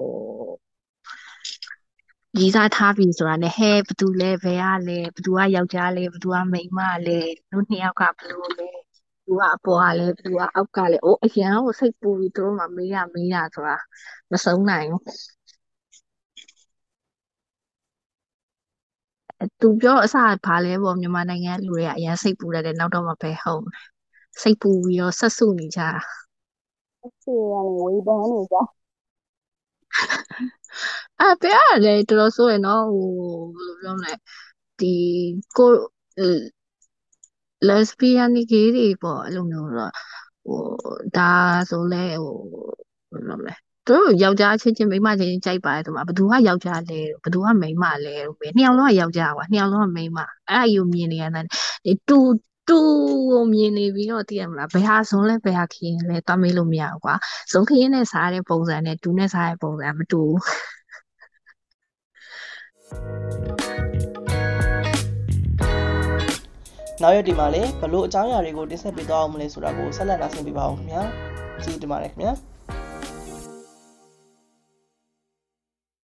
[2.37, 7.19] ကြီးစားထားပြီဆိုတာနဲ့ဟဲဘသူလဲဘယ်ကလဲဘသူကယောက်ျားလဲဘသူကမိန်းမလဲ
[7.51, 8.69] တို့နှစ်ယောက်ကဘလို့လဲ
[9.25, 13.77] သူကအပေါ်ကလဲဘသူကအောက်ကလဲအိုးအရန်ကိုစိတ်ပူပြီးတို့မှမေးရမေးရဆိုတာ
[14.31, 15.03] မဆုံးနိုင်ဘူး
[19.59, 20.15] သူပြောအစ
[20.45, 23.63] ဘာလဲပေါ့မြန်မာနိုင်ငံလူတွေကအရင်စိတ်ပူတယ်နောက်တော့မှပဲဟုတ်
[24.41, 25.89] စိတ်ပူပြီးတော့ဆက်စုနေကြတာ
[27.23, 28.55] ဆွေရတယ်ဝေးပန်းနေကြ
[31.19, 33.07] အဲ့ပြရတယ်တော်တော်ဆိုရနော်ဟို
[33.55, 34.13] ဘယ်လိုပြောမလဲ
[34.79, 34.93] ဒီ
[35.57, 35.69] ကို
[37.67, 39.91] lesbian gay တွေပေါ့အဲ့လိုမျိုးတော့
[40.45, 40.61] ဟို
[41.17, 41.31] ဒါ
[41.69, 42.37] ဆိုလဲဟို
[43.11, 43.55] ဘယ်လိုမလဲ
[43.87, 51.45] သူတို့ယောက်ျားချင်းချင်းမိန်းမချင်းချင်းကြိုက်ပါတယ်ဆိုမှဘသူကယောက်ျားလဲဘသူကမိန်းမလဲလို့ပဲနှစ်ယောက်လုံးကယောက်ျားကွာနှစ်ယောက်လုံးကမိန်းမအဲ့အယူမြင်နေရတယ်
[51.85, 52.17] ဒီတူ
[52.69, 52.79] တူ
[53.31, 57.15] ကိုမြင်နေပြီးတော့သိရမလားဘယ်ဟာဆုံးလဲဘယ်ဟာခရင်လဲတွားမေးလို့မရဘူးကွာ
[57.51, 60.39] ဆုံးခရင်နဲ့စားတဲ့ပုံစံနဲ့တူနဲ့စားတဲ့ပုံစံမတူဘူး
[67.03, 71.03] နောက်ရက်ဒီမှာလည်းဘလို့အကြောင်းအရာတွေကိုတင်ဆက်ပေးသွားအောင်မလဲဆိုတာကိုဆက်လက်နားဆင်ပေးပါအောင်ခင်ဗျာ
[71.63, 72.33] ကျေးဇူးတင်ပါတယ်ခင်ဗျာ